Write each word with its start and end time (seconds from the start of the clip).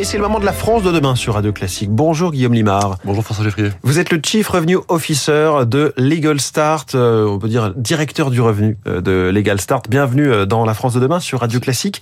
Et 0.00 0.04
c'est 0.04 0.16
le 0.16 0.22
moment 0.22 0.40
de 0.40 0.46
la 0.46 0.54
France 0.54 0.82
de 0.82 0.92
demain 0.92 1.14
sur 1.14 1.34
Radio 1.34 1.52
Classique. 1.52 1.90
Bonjour 1.90 2.32
Guillaume 2.32 2.54
Limard. 2.54 2.96
Bonjour 3.04 3.22
François 3.22 3.44
Geffrier. 3.44 3.68
Vous 3.82 3.98
êtes 3.98 4.10
le 4.10 4.18
Chief 4.24 4.48
Revenue 4.48 4.78
Officer 4.88 5.50
de 5.66 5.92
Legal 5.98 6.40
Start, 6.40 6.94
euh, 6.94 7.26
on 7.26 7.38
peut 7.38 7.50
dire 7.50 7.74
directeur 7.74 8.30
du 8.30 8.40
revenu 8.40 8.78
euh, 8.86 9.02
de 9.02 9.30
Legal 9.30 9.60
Start. 9.60 9.90
Bienvenue 9.90 10.32
euh, 10.32 10.46
dans 10.46 10.64
la 10.64 10.72
France 10.72 10.94
de 10.94 11.00
demain 11.00 11.20
sur 11.20 11.40
Radio 11.40 11.60
Classique. 11.60 12.00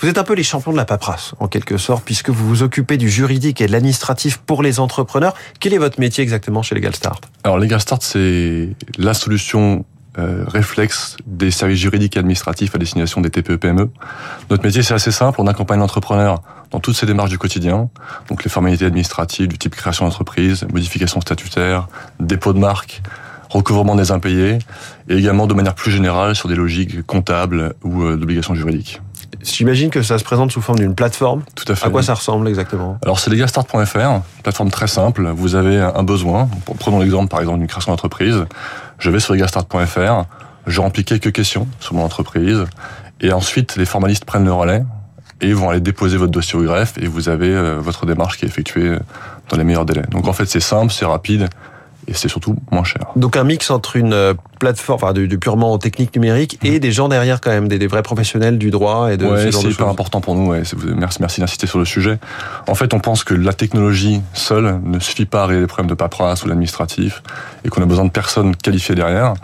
Vous 0.00 0.08
êtes 0.08 0.18
un 0.18 0.24
peu 0.24 0.34
les 0.34 0.42
champions 0.42 0.72
de 0.72 0.76
la 0.76 0.84
paperasse, 0.84 1.34
en 1.38 1.46
quelque 1.46 1.76
sorte, 1.76 2.04
puisque 2.04 2.30
vous 2.30 2.48
vous 2.48 2.64
occupez 2.64 2.96
du 2.96 3.08
juridique 3.08 3.60
et 3.60 3.68
de 3.68 3.72
l'administratif 3.72 4.38
pour 4.38 4.64
les 4.64 4.80
entrepreneurs. 4.80 5.34
Quel 5.60 5.72
est 5.72 5.78
votre 5.78 6.00
métier 6.00 6.24
exactement 6.24 6.62
chez 6.62 6.74
Legal 6.74 6.96
Start? 6.96 7.28
Alors 7.44 7.58
Legal 7.58 7.80
Start, 7.80 8.02
c'est 8.02 8.70
la 8.98 9.14
solution 9.14 9.84
euh, 10.18 10.44
réflexe 10.46 11.16
des 11.26 11.50
services 11.50 11.78
juridiques 11.78 12.16
et 12.16 12.18
administratifs 12.18 12.74
à 12.74 12.78
destination 12.78 13.20
des 13.20 13.30
TPE-PME. 13.30 13.90
Notre 14.50 14.64
métier, 14.64 14.82
c'est 14.82 14.94
assez 14.94 15.10
simple. 15.10 15.40
On 15.40 15.46
accompagne 15.46 15.78
l'entrepreneur 15.78 16.42
dans 16.70 16.80
toutes 16.80 16.96
ses 16.96 17.06
démarches 17.06 17.30
du 17.30 17.38
quotidien. 17.38 17.90
Donc 18.28 18.42
les 18.44 18.50
formalités 18.50 18.86
administratives 18.86 19.48
du 19.48 19.58
type 19.58 19.74
création 19.74 20.04
d'entreprise, 20.04 20.66
modification 20.72 21.20
statutaire, 21.20 21.88
dépôt 22.18 22.52
de 22.52 22.58
marque, 22.58 23.02
recouvrement 23.50 23.94
des 23.94 24.10
impayés, 24.10 24.58
et 25.08 25.16
également 25.16 25.46
de 25.46 25.54
manière 25.54 25.74
plus 25.74 25.90
générale 25.90 26.34
sur 26.34 26.48
des 26.48 26.54
logiques 26.54 27.04
comptables 27.06 27.74
ou 27.84 28.02
euh, 28.02 28.16
d'obligations 28.16 28.54
juridiques. 28.54 29.00
J'imagine 29.42 29.90
que 29.90 30.02
ça 30.02 30.18
se 30.18 30.24
présente 30.24 30.50
sous 30.50 30.60
forme 30.60 30.78
d'une 30.78 30.94
plateforme. 30.94 31.44
Tout 31.54 31.70
à 31.70 31.76
fait. 31.76 31.86
À 31.86 31.90
quoi 31.90 32.02
ça 32.02 32.14
ressemble 32.14 32.48
exactement? 32.48 32.98
Alors 33.02 33.18
c'est 33.18 33.30
legalstart.fr, 33.30 34.20
plateforme 34.42 34.70
très 34.70 34.88
simple. 34.88 35.28
Vous 35.28 35.54
avez 35.54 35.78
un 35.78 36.02
besoin. 36.02 36.48
Prenons 36.78 37.00
l'exemple 37.00 37.28
par 37.28 37.40
exemple 37.40 37.58
d'une 37.58 37.68
création 37.68 37.92
d'entreprise. 37.92 38.44
Je 38.98 39.10
vais 39.10 39.20
sur 39.20 39.34
legalstart.fr, 39.34 40.24
je 40.66 40.80
remplis 40.80 41.04
quelques 41.04 41.32
questions 41.32 41.68
sur 41.80 41.94
mon 41.94 42.04
entreprise, 42.04 42.64
et 43.20 43.32
ensuite 43.32 43.76
les 43.76 43.86
formalistes 43.86 44.24
prennent 44.24 44.44
le 44.44 44.52
relais 44.52 44.84
et 45.40 45.52
vont 45.52 45.70
aller 45.70 45.80
déposer 45.80 46.16
votre 46.16 46.32
dossier 46.32 46.58
au 46.58 46.62
greffe 46.62 46.96
et 46.98 47.06
vous 47.06 47.28
avez 47.28 47.50
euh, 47.50 47.78
votre 47.78 48.06
démarche 48.06 48.38
qui 48.38 48.46
est 48.46 48.48
effectuée 48.48 48.96
dans 49.48 49.56
les 49.56 49.64
meilleurs 49.64 49.84
délais. 49.84 50.04
Donc 50.10 50.28
en 50.28 50.32
fait 50.32 50.46
c'est 50.46 50.60
simple, 50.60 50.92
c'est 50.92 51.04
rapide 51.04 51.48
et 52.08 52.14
c'est 52.14 52.28
surtout 52.28 52.56
moins 52.70 52.84
cher. 52.84 53.06
Donc 53.16 53.36
un 53.36 53.44
mix 53.44 53.70
entre 53.70 53.96
une 53.96 54.12
euh, 54.12 54.34
plateforme, 54.58 55.00
enfin 55.02 55.12
du, 55.12 55.38
purement 55.38 55.76
technique 55.78 56.14
numérique 56.14 56.58
et 56.62 56.78
des 56.78 56.92
gens 56.92 57.08
derrière 57.08 57.40
quand 57.40 57.50
même, 57.50 57.68
des, 57.68 57.78
des 57.78 57.86
vrais 57.86 58.02
professionnels 58.02 58.58
du 58.58 58.70
droit 58.70 59.12
et 59.12 59.16
de 59.16 59.26
ouais, 59.26 59.50
c'est 59.52 59.68
hyper 59.68 59.88
important 59.88 60.20
pour 60.20 60.34
nous. 60.34 60.50
Ouais. 60.50 60.62
Merci, 60.96 61.18
merci 61.20 61.40
d'insister 61.40 61.66
sur 61.66 61.78
le 61.78 61.84
sujet. 61.84 62.18
En 62.68 62.74
fait, 62.74 62.94
on 62.94 63.00
pense 63.00 63.24
que 63.24 63.34
la 63.34 63.52
technologie 63.52 64.20
seule 64.34 64.80
ne 64.84 64.98
suffit 64.98 65.26
pas 65.26 65.42
à 65.42 65.46
régler 65.46 65.62
les 65.62 65.66
problèmes 65.66 65.90
de 65.90 65.94
paperasse 65.94 66.44
ou 66.44 66.48
l'administratif 66.48 67.22
et 67.64 67.68
qu'on 67.68 67.82
a 67.82 67.86
besoin 67.86 68.04
de 68.04 68.10
personnes 68.10 68.54
qualifiées 68.54 68.94
derrière. 68.94 69.34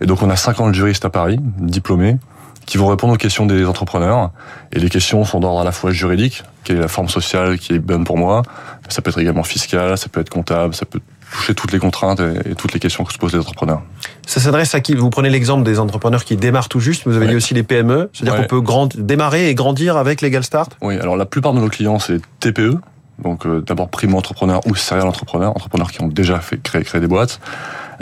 Et 0.00 0.06
donc, 0.06 0.22
on 0.22 0.30
a 0.30 0.36
50 0.36 0.74
juristes 0.74 1.04
à 1.04 1.10
Paris, 1.10 1.38
diplômés, 1.58 2.18
qui 2.66 2.78
vont 2.78 2.86
répondre 2.86 3.14
aux 3.14 3.18
questions 3.18 3.46
des 3.46 3.64
entrepreneurs. 3.64 4.30
Et 4.72 4.78
les 4.78 4.88
questions 4.88 5.24
sont 5.24 5.40
d'ordre 5.40 5.60
à 5.60 5.64
la 5.64 5.72
fois 5.72 5.90
juridique, 5.90 6.44
quelle 6.64 6.76
est 6.76 6.80
la 6.80 6.88
forme 6.88 7.08
sociale 7.08 7.58
qui 7.58 7.74
est 7.74 7.78
bonne 7.78 8.04
pour 8.04 8.16
moi. 8.16 8.42
Ça 8.88 9.02
peut 9.02 9.10
être 9.10 9.18
également 9.18 9.42
fiscal, 9.42 9.96
ça 9.98 10.08
peut 10.08 10.20
être 10.20 10.30
comptable, 10.30 10.74
ça 10.74 10.86
peut 10.86 11.00
toucher 11.32 11.54
toutes 11.54 11.72
les 11.72 11.78
contraintes 11.78 12.20
et, 12.20 12.50
et 12.50 12.54
toutes 12.54 12.72
les 12.72 12.80
questions 12.80 13.04
que 13.04 13.12
se 13.12 13.18
posent 13.18 13.32
les 13.32 13.38
entrepreneurs. 13.40 13.82
Ça 14.26 14.40
s'adresse 14.40 14.74
à 14.74 14.80
qui? 14.80 14.94
Vous 14.94 15.10
prenez 15.10 15.30
l'exemple 15.30 15.62
des 15.64 15.78
entrepreneurs 15.78 16.24
qui 16.24 16.36
démarrent 16.36 16.68
tout 16.68 16.80
juste, 16.80 17.06
mais 17.06 17.12
vous 17.12 17.16
avez 17.16 17.26
Ouais. 17.26 17.32
dit 17.32 17.36
aussi 17.36 17.54
les 17.54 17.62
PME, 17.62 18.10
c'est-à-dire 18.12 18.34
Ouais. 18.34 18.40
qu'on 18.42 18.46
peut 18.48 18.60
grand- 18.60 18.96
démarrer 18.96 19.48
et 19.48 19.54
grandir 19.54 19.96
avec 19.96 20.20
Legal 20.22 20.42
Start? 20.44 20.76
Oui, 20.82 20.98
alors 20.98 21.16
la 21.16 21.26
plupart 21.26 21.52
de 21.52 21.60
nos 21.60 21.68
clients, 21.68 21.98
c'est 21.98 22.20
TPE. 22.40 22.78
Donc 23.22 23.44
euh, 23.46 23.60
d'abord 23.66 23.88
primo-entrepreneurs 23.90 24.60
ou 24.66 24.74
serial 24.74 25.06
entrepreneurs, 25.06 25.50
entrepreneurs 25.50 25.90
qui 25.92 26.00
ont 26.02 26.08
déjà 26.08 26.40
fait 26.40 26.58
créer 26.62 27.00
des 27.00 27.06
boîtes. 27.06 27.38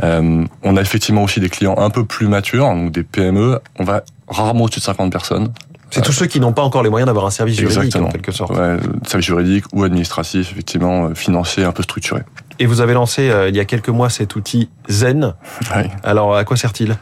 Euh, 0.05 0.45
on 0.63 0.77
a 0.77 0.81
effectivement 0.81 1.25
aussi 1.25 1.41
des 1.41 1.49
clients 1.49 1.75
un 1.77 1.91
peu 1.91 2.05
plus 2.05 2.29
matures, 2.29 2.67
donc 2.67 2.93
des 2.93 3.03
PME. 3.03 3.59
On 3.81 3.85
va 3.85 4.03
rarement 4.29 4.65
au-dessus 4.65 4.79
de 4.79 4.85
50 4.85 5.11
personnes. 5.11 5.49
C'est 5.91 6.03
tous 6.03 6.13
ceux 6.13 6.27
qui 6.27 6.39
n'ont 6.39 6.53
pas 6.53 6.63
encore 6.63 6.83
les 6.83 6.91
moyens 6.91 7.07
d'avoir 7.07 7.25
un 7.27 7.31
service 7.31 7.57
juridique 7.59 7.97
en 7.97 8.09
quelque 8.11 8.31
sorte. 8.31 8.53
Ouais, 8.57 8.77
service 9.07 9.27
juridique 9.27 9.65
ou 9.73 9.83
administratif, 9.85 10.53
effectivement, 10.53 11.07
euh, 11.07 11.15
financier, 11.15 11.65
un 11.65 11.73
peu 11.73 11.83
structuré. 11.83 12.21
Et 12.61 12.67
vous 12.67 12.81
avez 12.81 12.93
lancé 12.93 13.31
euh, 13.31 13.49
il 13.49 13.57
y 13.57 13.61
a 13.61 13.65
quelques 13.65 13.89
mois 13.89 14.11
cet 14.11 14.35
outil 14.35 14.69
Zen. 14.89 15.35
Ouais. 15.75 15.91
Alors 16.03 16.37
à 16.37 16.45
quoi 16.45 16.57
sert-il? 16.57 16.97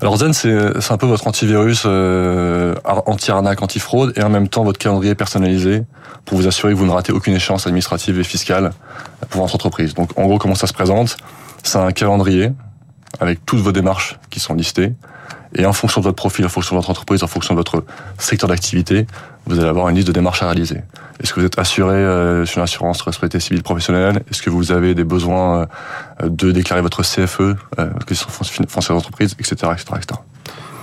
Alors 0.00 0.16
Zen, 0.16 0.32
c'est 0.32 0.80
c'est 0.80 0.92
un 0.92 0.96
peu 0.96 1.06
votre 1.06 1.26
antivirus, 1.26 1.82
euh, 1.84 2.74
ar- 2.84 3.02
anti-arnaque, 3.06 3.62
anti-fraude, 3.62 4.14
et 4.16 4.22
en 4.22 4.30
même 4.30 4.48
temps 4.48 4.64
votre 4.64 4.78
calendrier 4.78 5.14
personnalisé 5.14 5.84
pour 6.24 6.38
vous 6.38 6.46
assurer 6.46 6.72
que 6.72 6.78
vous 6.78 6.86
ne 6.86 6.90
ratez 6.90 7.12
aucune 7.12 7.34
échéance 7.34 7.66
administrative 7.66 8.18
et 8.18 8.24
fiscale 8.24 8.72
pour 9.28 9.42
votre 9.42 9.54
entreprise. 9.54 9.94
Donc 9.94 10.18
en 10.18 10.24
gros, 10.24 10.38
comment 10.38 10.54
ça 10.54 10.66
se 10.66 10.72
présente? 10.72 11.16
C'est 11.62 11.78
un 11.78 11.92
calendrier 11.92 12.50
avec 13.20 13.44
toutes 13.44 13.60
vos 13.60 13.72
démarches 13.72 14.18
qui 14.30 14.40
sont 14.40 14.54
listées, 14.54 14.94
et 15.54 15.66
en 15.66 15.74
fonction 15.74 16.00
de 16.00 16.06
votre 16.06 16.16
profil, 16.16 16.46
en 16.46 16.48
fonction 16.48 16.74
de 16.74 16.80
votre 16.80 16.90
entreprise, 16.90 17.22
en 17.22 17.26
fonction 17.26 17.52
de 17.54 17.58
votre 17.58 17.84
secteur 18.16 18.48
d'activité, 18.48 19.06
vous 19.46 19.58
allez 19.58 19.68
avoir 19.68 19.88
une 19.90 19.96
liste 19.96 20.08
de 20.08 20.12
démarches 20.12 20.42
à 20.42 20.46
réaliser. 20.46 20.80
Est-ce 21.22 21.32
que 21.32 21.40
vous 21.40 21.46
êtes 21.46 21.58
assuré 21.58 21.94
euh, 21.94 22.44
sur 22.46 22.58
une 22.58 22.64
assurance 22.64 23.00
responsabilité 23.02 23.38
civile 23.40 23.62
professionnelle? 23.62 24.22
Est-ce 24.30 24.42
que 24.42 24.50
vous 24.50 24.72
avez 24.72 24.94
des 24.94 25.04
besoins 25.04 25.66
euh, 26.22 26.28
de 26.28 26.50
déclarer 26.50 26.82
votre 26.82 27.02
CFE, 27.02 27.40
euh, 27.40 27.54
que 28.06 28.14
ce 28.14 28.24
soit 28.28 28.44
foncière 28.68 28.96
d'entreprise, 28.96 29.34
etc., 29.38 29.54
etc., 29.72 29.84
etc. 29.96 30.20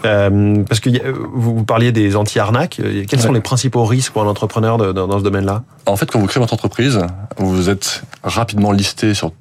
Euh, 0.05 0.63
Parce 0.63 0.79
que 0.79 0.89
vous 1.33 1.65
parliez 1.65 1.91
des 1.91 2.15
anti-arnaques. 2.15 2.79
Euh, 2.79 3.03
Quels 3.07 3.19
sont 3.19 3.27
Ouais. 3.29 3.33
les 3.35 3.41
principaux 3.41 3.83
risques 3.83 4.13
pour 4.13 4.21
un 4.23 4.27
entrepreneur 4.27 4.77
de- 4.77 4.93
dans 4.93 5.19
ce 5.19 5.23
domaine-là? 5.25 5.63
En 5.85 5.97
fait, 5.97 6.09
quand 6.09 6.19
vous 6.19 6.27
créez 6.27 6.39
votre 6.39 6.53
entreprise, 6.53 7.01
vous 7.37 7.69
êtes 7.69 8.03
rapidement 8.23 8.71
listé 8.71 9.13
sur 9.13 9.33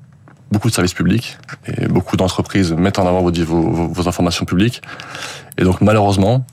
beaucoup 0.51 0.69
de 0.69 0.75
services 0.75 0.95
publics 0.95 1.37
et 1.67 1.87
beaucoup 1.87 2.17
d'entreprises 2.17 2.73
mettent 2.73 2.99
en 2.99 3.07
avant 3.07 3.23
vos, 3.23 3.31
vos, 3.31 3.89
vos 3.89 4.09
informations 4.09 4.47
publiques. 4.47 4.83
Et 5.59 5.63
donc, 5.63 5.81
malheureusement, 5.81 6.45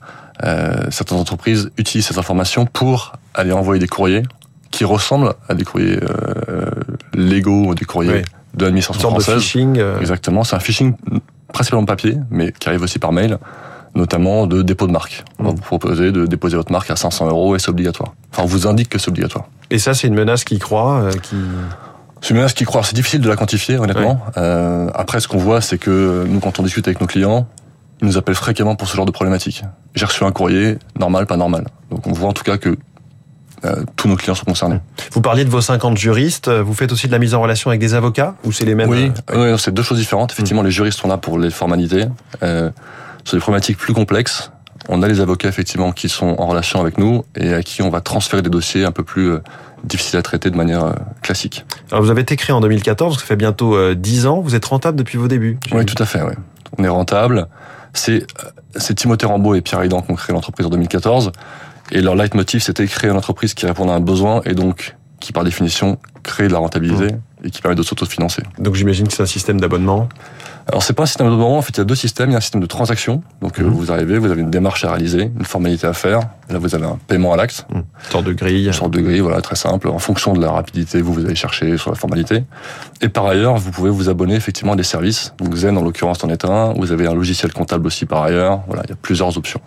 euh, 0.44 0.75
certaines 0.91 1.17
entreprises 1.17 1.72
utilisent 1.77 2.06
ces 2.07 2.19
informations 2.19 2.66
pour 2.67 3.13
aller 3.33 3.53
envoyer 3.53 3.79
des 3.79 3.88
courriers 3.88 4.23
qui 4.75 4.84
ressemblent 4.84 5.34
à 5.47 5.53
des 5.53 5.63
courriers 5.63 6.00
euh, 6.50 6.66
légaux 7.13 7.68
ou 7.68 7.75
des 7.75 7.86
courriers 7.86 8.12
Oui. 8.12 8.22
de 8.56 8.59
Une 8.59 8.63
l'administration 8.66 9.02
sorte 9.09 9.18
de 9.18 9.22
française. 9.24 9.41
phishing 9.41 9.78
euh, 9.80 10.00
Exactement, 10.02 10.44
c'est 10.44 10.56
un 10.56 10.59
phishing 10.59 10.94
principalement 11.53 11.86
papier, 11.86 12.18
mais 12.30 12.52
qui 12.52 12.68
arrive 12.68 12.81
aussi 12.81 13.00
par 13.00 13.13
mail, 13.13 13.38
notamment 13.96 14.47
de 14.47 14.62
dépôt 14.62 14.88
de 14.88 14.91
marque. 14.91 15.24
On 15.40 15.46
va 15.46 15.52
Mm. 15.52 15.56
vous 15.56 15.62
proposer 15.62 16.12
de 16.12 16.25
déposer 16.25 16.58
votre 16.58 16.74
marque 16.74 16.91
à 16.91 16.97
500 16.97 17.28
euros 17.30 17.56
et 17.56 17.59
c'est 17.59 17.69
obligatoire. 17.69 18.13
Enfin, 18.34 18.44
on 18.44 18.47
vous 18.47 18.68
indique 18.68 18.90
que 18.90 19.00
c'est 19.00 19.08
obligatoire. 19.09 19.46
Et 19.72 19.80
ça, 19.80 19.94
c'est 19.94 20.08
une 20.08 20.13
menace 20.16 20.44
qui 20.44 20.59
croît, 20.59 21.00
euh, 21.03 21.12
qui... 21.12 21.38
C'est 22.22 22.31
une 22.31 22.38
menace 22.38 22.53
qui 22.53 22.66
croit. 22.66 22.84
C'est 22.84 22.96
difficile 22.96 23.22
de 23.22 23.30
la 23.30 23.36
quantifier, 23.38 23.78
honnêtement. 23.78 24.19
Euh, 24.38 24.90
après, 24.94 25.19
ce 25.22 25.28
qu'on 25.30 25.38
voit, 25.38 25.62
c'est 25.62 25.78
que 25.78 26.25
nous, 26.28 26.40
quand 26.42 26.59
on 26.59 26.63
discute 26.63 26.86
avec 26.88 27.00
nos 27.00 27.07
clients, 27.07 27.47
ils 28.02 28.07
nous 28.07 28.18
appellent 28.18 28.36
fréquemment 28.36 28.75
pour 28.75 28.88
ce 28.90 28.96
genre 28.97 29.06
de 29.06 29.12
problématique. 29.12 29.63
J'ai 29.94 30.06
reçu 30.06 30.24
un 30.25 30.31
courrier, 30.31 30.78
normal, 31.00 31.28
pas 31.28 31.38
normal. 31.38 31.66
Donc, 31.92 32.06
on 32.07 32.12
voit 32.12 32.28
en 32.30 32.34
tout 32.34 32.44
cas 32.44 32.57
que 32.57 32.75
tous 33.95 34.07
nos 34.07 34.15
clients 34.15 34.35
sont 34.35 34.45
concernés. 34.45 34.79
Vous 35.11 35.21
parliez 35.21 35.45
de 35.45 35.49
vos 35.49 35.61
50 35.61 35.97
juristes. 35.97 36.47
euh, 36.47 36.61
Vous 36.63 36.73
faites 36.73 36.91
aussi 36.91 37.07
de 37.07 37.11
la 37.11 37.19
mise 37.19 37.33
en 37.33 37.41
relation 37.41 37.69
avec 37.69 37.79
des 37.79 37.93
avocats 37.93 38.35
ou 38.43 38.51
c'est 38.51 38.65
les 38.65 38.75
mêmes 38.75 38.89
Oui, 38.89 39.11
euh, 39.31 39.53
oui, 39.53 39.59
c'est 39.59 39.73
deux 39.73 39.83
choses 39.83 39.97
différentes. 39.97 40.31
Effectivement, 40.31 40.61
les 40.63 40.71
juristes 40.71 40.99
sont 40.99 41.07
là 41.07 41.17
pour 41.17 41.39
les 41.39 41.49
formalités. 41.49 42.05
Euh, 42.43 42.69
sur 43.23 43.37
des 43.37 43.41
problématiques 43.41 43.77
plus 43.77 43.93
complexes, 43.93 44.51
on 44.87 45.01
a 45.01 45.07
les 45.07 45.19
avocats 45.19 45.47
effectivement 45.49 45.91
qui 45.91 46.09
sont 46.09 46.35
en 46.37 46.45
relation 46.45 46.79
avec 46.79 46.97
nous 46.99 47.23
et 47.35 47.53
à 47.53 47.63
qui 47.63 47.81
on 47.81 47.89
va 47.89 48.01
transférer 48.01 48.41
des 48.43 48.51
dossiers 48.51 48.85
un 48.85 48.91
peu 48.91 49.03
plus 49.03 49.31
euh, 49.31 49.39
difficiles 49.83 50.19
à 50.19 50.21
traiter 50.21 50.51
de 50.51 50.57
manière 50.57 50.83
euh, 50.85 50.93
classique. 51.23 51.65
Alors, 51.91 52.03
vous 52.03 52.11
avez 52.11 52.21
été 52.21 52.35
créé 52.35 52.53
en 52.53 52.61
2014, 52.61 53.17
ça 53.19 53.25
fait 53.25 53.35
bientôt 53.35 53.75
euh, 53.75 53.95
10 53.95 54.27
ans. 54.27 54.41
Vous 54.41 54.53
êtes 54.53 54.65
rentable 54.65 54.97
depuis 54.97 55.17
vos 55.17 55.27
débuts. 55.27 55.57
Oui, 55.71 55.85
tout 55.85 56.01
à 56.01 56.05
fait. 56.05 56.21
On 56.77 56.83
est 56.83 56.87
rentable. 56.89 57.47
C'est 57.93 58.23
euh, 58.43 58.49
c'est 58.77 58.93
Timothée 58.93 59.25
Rambaud 59.25 59.55
et 59.55 59.61
Pierre 59.61 59.81
Aidan 59.81 60.01
qui 60.01 60.11
ont 60.11 60.15
créé 60.15 60.33
l'entreprise 60.33 60.67
en 60.67 60.69
2014. 60.69 61.31
Et 61.91 62.01
leur 62.01 62.16
leitmotiv, 62.16 62.62
c'était 62.62 62.85
créer 62.88 63.09
une 63.12 63.18
entreprise 63.18 63.53
qui 63.53 63.66
répond 63.66 63.90
à 63.90 63.94
un 63.94 64.00
besoin 64.00 64.41
et 64.46 64.53
donc 64.53 64.96
qui, 65.19 65.31
par 65.31 65.44
définition, 65.44 65.97
crée 66.23 66.47
de 66.47 66.53
la 66.53 66.59
rentabilité 66.59 67.07
et 67.44 67.50
qui 67.51 67.62
permet 67.62 67.75
de 67.75 67.84
s'autofinancer. 67.84 68.44
Donc 68.59 68.75
j'imagine 68.75 69.07
que 69.07 69.13
c'est 69.13 69.23
un 69.23 69.28
système 69.28 69.59
d'abonnement. 69.62 70.09
Alors, 70.68 70.81
c'est 70.81 70.94
pas 70.94 71.03
un 71.03 71.06
système 71.06 71.28
de 71.28 71.31
moment. 71.31 71.59
En 71.59 71.62
fait, 71.62 71.74
il 71.75 71.78
y 71.78 71.81
a 71.81 71.85
deux 71.85 71.94
systèmes. 71.95 72.29
Il 72.29 72.34
y 72.34 72.35
a 72.35 72.40
un 72.40 72.41
système 72.41 72.59
de 72.62 72.66
transaction. 72.66 73.22
Donc, 73.40 73.59
euh, 73.59 73.63
Mhm. 73.63 73.69
vous 73.69 73.91
arrivez, 73.91 74.18
vous 74.18 74.31
avez 74.31 74.41
une 74.41 74.50
démarche 74.50 74.84
à 74.84 74.90
réaliser, 74.90 75.31
une 75.38 75.45
formalité 75.45 75.85
à 75.85 75.94
faire. 75.94 76.22
Là, 76.50 76.57
vous 76.57 76.74
avez 76.74 76.85
un 76.88 76.97
paiement 77.07 77.34
à 77.34 77.38
l'acte. 77.38 77.68
Une 77.72 77.84
sorte 78.09 78.25
de 78.25 78.34
grille. 78.34 78.66
Une 78.66 78.74
sorte 78.74 78.90
de 78.91 79.00
grille, 79.00 79.19
voilà, 79.19 79.41
très 79.41 79.56
simple, 79.56 79.88
en 79.90 80.00
fonction 80.00 80.33
de 80.33 80.42
la 80.42 80.50
rapidité 80.51 81.01
vous, 81.04 81.13
vous 81.13 81.25
allez 81.25 81.36
chercher 81.36 81.77
sur 81.77 81.92
la 81.92 81.95
formalité. 81.95 82.44
Et 83.01 83.09
par 83.09 83.27
ailleurs, 83.27 83.57
vous 83.57 83.69
pouvez 83.69 83.92
vous 83.92 84.09
abonner 84.09 84.33
effectivement 84.33 84.74
à 84.74 84.75
des 84.75 84.81
services. 84.83 85.33
Donc 85.38 85.54
Zen, 85.56 85.77
en 85.77 85.83
l'occurrence, 85.83 86.24
en 86.24 86.30
est 86.30 86.45
un. 86.45 86.74
Vous 86.74 86.92
avez 86.92 87.06
un 87.06 87.13
logiciel 87.13 87.54
comptable 87.54 87.86
aussi 87.86 88.07
par 88.07 88.24
ailleurs. 88.24 88.62
Voilà, 88.65 88.81
il 88.86 88.89
y 88.89 88.94
a 88.94 88.98
plusieurs 89.00 89.38
options. 89.38 89.62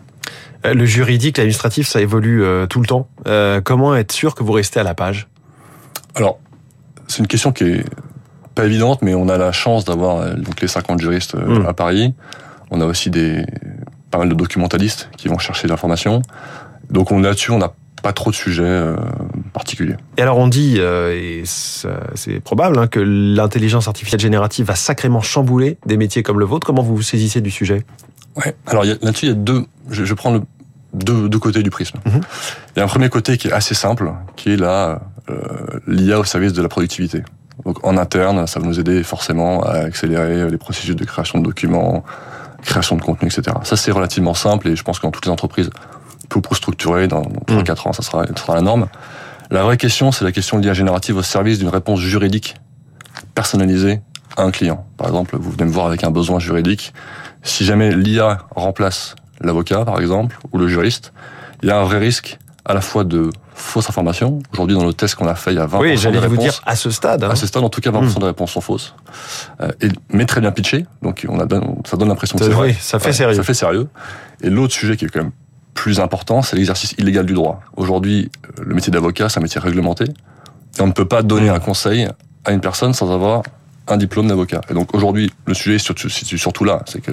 Euh, 0.67 0.75
Le 0.75 0.85
juridique, 0.85 1.39
l'administratif, 1.39 1.87
ça 1.89 2.01
évolue 2.01 2.43
euh, 2.43 2.67
tout 2.67 2.81
le 2.81 2.87
temps. 2.87 3.09
Euh, 3.27 3.61
comment 3.61 3.95
être 3.95 4.13
sûr 4.13 4.35
que 4.35 4.43
vous 4.43 4.53
restez 4.53 4.81
à 4.81 4.83
la 4.83 4.95
page? 4.95 5.29
Alors, 6.15 6.39
c'est 7.07 7.19
une 7.21 7.27
question 7.29 7.53
qui 7.53 7.65
est 7.65 7.85
pas 8.55 8.65
évidente, 8.67 9.03
mais 9.03 9.15
on 9.15 9.29
a 9.29 9.39
la 9.39 9.53
chance 9.53 9.85
d'avoir 9.85 10.35
donc 10.37 10.61
les 10.61 10.69
50 10.69 11.01
juristes 11.01 11.35
euh, 11.37 11.61
Mm. 11.61 11.67
à 11.67 11.73
Paris. 11.75 12.15
On 12.71 12.81
a 12.81 12.85
aussi 12.87 13.09
des 13.11 13.45
pas 14.11 14.19
mal 14.19 14.29
de 14.29 14.35
documentalistes 14.35 15.11
qui 15.17 15.29
vont 15.29 15.39
chercher 15.39 15.69
l'information. 15.69 16.23
Donc 16.91 17.13
on 17.13 17.21
là-dessus, 17.21 17.51
on 17.51 17.59
n'a 17.59 17.73
pas 18.03 18.13
trop 18.13 18.31
de 18.31 18.35
sujets 18.37 18.63
euh, 18.65 18.97
particuliers. 19.53 19.97
Et 20.17 20.23
alors 20.23 20.39
on 20.39 20.49
dit, 20.49 20.77
euh, 20.79 21.13
et 21.15 21.43
c'est 21.45 22.41
probable, 22.41 22.79
hein, 22.79 22.87
que 22.87 23.01
l'intelligence 23.01 23.87
artificielle 23.89 24.21
générative 24.21 24.67
va 24.67 24.75
sacrément 24.77 25.21
chambouler 25.21 25.79
des 25.87 25.97
métiers 25.97 26.23
comme 26.23 26.39
le 26.39 26.45
vôtre. 26.47 26.67
Comment 26.67 26.83
vous 26.83 26.97
vous 26.97 27.03
saisissez 27.03 27.41
du 27.41 27.51
sujet? 27.51 27.85
Ouais. 28.37 28.55
Alors 28.67 28.85
là-dessus, 28.85 29.27
il 29.27 29.29
y 29.31 29.33
a 29.33 29.35
deux. 29.35 29.65
Je, 29.91 30.05
je 30.05 30.15
prends 30.15 30.33
le 30.33 30.43
deux, 30.95 31.29
deux 31.29 31.39
côtés 31.39 31.63
du 31.63 31.71
prisme. 31.71 31.99
Mhm. 32.07 32.21
Il 32.75 32.79
y 32.79 32.83
a 32.83 32.85
un 32.85 32.89
premier 32.89 33.09
côté 33.09 33.37
qui 33.37 33.49
est 33.49 33.53
assez 33.53 33.75
simple, 33.75 34.13
qui 34.37 34.53
est 34.53 34.57
la 34.57 35.01
euh, 35.31 35.81
l'IA 35.87 36.19
au 36.19 36.25
service 36.25 36.53
de 36.53 36.63
la 36.63 36.69
productivité. 36.69 37.23
Donc 37.65 37.85
en 37.85 37.97
interne, 37.97 38.47
ça 38.47 38.61
va 38.61 38.67
nous 38.67 38.81
aider 38.81 39.03
forcément 39.03 39.63
à 39.63 39.73
accélérer 39.73 40.49
les 40.49 40.57
processus 40.57 40.97
de 40.97 41.05
création 41.05 41.41
de 41.41 41.45
documents, 41.45 42.05
création 42.63 42.97
de 42.97 43.03
contenu, 43.03 43.29
etc. 43.29 43.57
Ça 43.65 43.77
c'est 43.77 43.91
relativement 43.91 44.35
simple 44.35 44.69
et 44.69 44.77
je 44.77 44.83
pense 44.83 44.99
que 44.99 45.07
dans 45.07 45.11
toutes 45.11 45.27
les 45.27 45.33
entreprises, 45.33 45.71
peu 46.29 46.41
pour 46.41 46.57
structurer, 46.57 47.09
dans 47.09 47.23
3-4 47.23 47.87
mmh. 47.87 47.89
ans, 47.89 47.93
ça 47.93 48.03
sera, 48.03 48.27
ça 48.27 48.37
sera 48.37 48.55
la 48.55 48.63
norme. 48.63 48.89
La 49.51 49.63
vraie 49.65 49.77
question, 49.77 50.13
c'est 50.13 50.25
la 50.25 50.33
question 50.33 50.59
de 50.59 50.63
l'IA 50.63 50.75
générative 50.75 51.17
au 51.17 51.23
service 51.23 51.59
d'une 51.59 51.69
réponse 51.69 52.01
juridique 52.01 52.57
personnalisée 53.35 54.01
à 54.37 54.43
un 54.43 54.51
client. 54.51 54.87
Par 54.97 55.09
exemple, 55.09 55.37
vous 55.39 55.51
venez 55.51 55.65
me 55.65 55.71
voir 55.71 55.87
avec 55.87 56.05
un 56.05 56.11
besoin 56.11 56.39
juridique. 56.39 56.93
Si 57.43 57.65
jamais 57.65 57.95
l'IA 57.95 58.39
remplace 58.55 59.15
l'avocat, 59.41 59.85
par 59.85 60.01
exemple, 60.01 60.39
ou 60.53 60.59
le 60.59 60.69
juriste, 60.69 61.13
il 61.63 61.69
y 61.69 61.73
a 61.73 61.79
un 61.79 61.85
vrai 61.85 61.99
risque 61.99 62.39
à 62.65 62.75
la 62.75 62.81
fois 62.81 63.05
de 63.05 63.31
fausses 63.55 63.89
informations. 63.89 64.41
Aujourd'hui, 64.53 64.77
dans 64.77 64.85
le 64.85 64.93
test 64.93 65.15
qu'on 65.15 65.27
a 65.27 65.35
fait, 65.35 65.53
il 65.53 65.57
y 65.57 65.61
a 65.61 65.67
20% 65.67 65.81
oui, 65.81 65.97
j'allais 65.97 66.21
vous 66.27 66.37
dire 66.37 66.61
à 66.67 66.77
ce 66.77 66.91
stade. 66.91 67.25
Hein. 67.25 67.31
À 67.31 67.37
ce 67.37 67.47
stade, 67.47 67.65
en 67.65 67.71
tout 67.71 67.81
cas, 67.81 67.91
20% 67.91 68.17
mmh. 68.17 68.19
des 68.19 68.27
réponses 68.27 68.53
sont 68.53 68.61
fausses. 68.61 68.95
Euh, 69.61 69.71
et, 69.81 69.89
mais 70.11 70.27
très 70.27 70.41
bien 70.41 70.53
pitché. 70.53 70.87
Donc, 71.03 71.27
on 71.29 71.41
a, 71.41 71.47
ça 71.87 71.97
donne 71.97 72.09
l'impression 72.09 72.39
que 72.39 72.45
c'est 72.45 72.51
vrai. 72.51 72.77
ça 72.79 72.99
fait 72.99 73.13
sérieux. 73.13 73.37
Ça 73.37 73.43
fait 73.43 73.55
sérieux. 73.55 73.89
Et 74.43 74.51
l'autre 74.51 74.75
sujet 74.75 74.97
qui 74.97 75.07
est 75.07 75.09
quand 75.09 75.23
même 75.23 75.33
plus 75.75 76.01
important, 76.01 76.43
c'est 76.43 76.57
l'exercice 76.57 76.95
illégal 76.99 77.25
du 77.25 77.35
droit. 77.35 77.61
Aujourd'hui, 77.77 78.31
le 78.61 78.75
métier 78.75 78.93
d'avocat, 78.93 79.29
c'est 79.29 79.39
un 79.39 79.43
métier 79.43 79.61
réglementé. 79.61 80.05
Et 80.05 80.83
on 80.83 80.87
ne 80.87 80.93
peut 80.93 81.09
pas 81.09 81.23
donner 81.23 81.51
mmh. 81.51 81.55
un 81.55 81.61
conseil 81.61 82.09
à 82.45 82.53
une 82.53 82.61
personne 82.61 82.93
sans 82.93 83.11
avoir 83.13 83.43
un 83.89 83.97
diplôme 83.97 84.29
d'avocat. 84.29 84.61
Et 84.71 84.75
donc 84.75 84.95
aujourd'hui, 84.95 85.33
le 85.47 85.55
sujet 85.55 85.79
situe 85.79 86.39
surtout 86.39 86.65
là, 86.65 86.83
c'est 86.87 87.01
que 87.01 87.13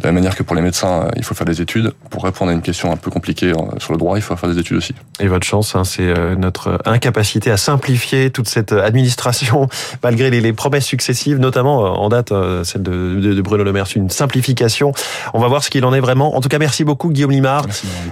de 0.00 0.06
la 0.06 0.12
même 0.12 0.22
manière 0.22 0.34
que 0.34 0.42
pour 0.42 0.56
les 0.56 0.62
médecins, 0.62 1.04
euh, 1.04 1.10
il 1.16 1.24
faut 1.24 1.34
faire 1.34 1.46
des 1.46 1.60
études. 1.60 1.92
Pour 2.08 2.24
répondre 2.24 2.50
à 2.50 2.54
une 2.54 2.62
question 2.62 2.90
un 2.90 2.96
peu 2.96 3.10
compliquée 3.10 3.52
euh, 3.52 3.78
sur 3.78 3.92
le 3.92 3.98
droit, 3.98 4.16
il 4.16 4.22
faut 4.22 4.34
faire 4.34 4.48
des 4.48 4.58
études 4.58 4.78
aussi. 4.78 4.94
Et 5.20 5.28
votre 5.28 5.46
chance, 5.46 5.76
hein, 5.76 5.84
c'est 5.84 6.02
euh, 6.02 6.34
notre 6.36 6.80
incapacité 6.86 7.50
à 7.50 7.58
simplifier 7.58 8.30
toute 8.30 8.48
cette 8.48 8.72
administration, 8.72 9.68
malgré 10.02 10.30
les, 10.30 10.52
promesses 10.52 10.86
successives, 10.86 11.38
notamment 11.38 12.02
en 12.02 12.08
date 12.08 12.32
celle 12.64 12.82
de, 12.82 13.20
de, 13.20 13.42
Bruno 13.42 13.62
Le 13.62 13.72
Maire, 13.72 13.86
une 13.94 14.10
simplification. 14.10 14.92
On 15.32 15.38
va 15.38 15.48
voir 15.48 15.62
ce 15.62 15.70
qu'il 15.70 15.84
en 15.84 15.94
est 15.94 16.00
vraiment. 16.00 16.34
En 16.34 16.40
tout 16.40 16.48
cas, 16.48 16.58
merci 16.58 16.82
beaucoup 16.84 17.10
Guillaume 17.10 17.30
Limard, 17.30 17.66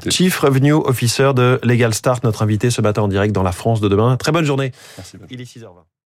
Chief 0.09 0.39
Revenue 0.39 0.73
Officer 0.73 1.33
de 1.35 1.59
Legal 1.63 1.95
Start, 1.95 2.23
notre 2.23 2.43
invité 2.43 2.71
ce 2.71 2.81
matin 2.81 3.03
en 3.03 3.09
direct 3.09 3.35
dans 3.35 3.43
la 3.43 3.53
France 3.53 3.81
de 3.81 3.89
demain. 3.89 4.17
Très 4.17 4.33
bonne 4.33 4.45
journée. 4.45 4.73
Merci. 4.97 5.17
Il 5.31 5.41
est 5.41 5.45
6h20. 5.45 5.98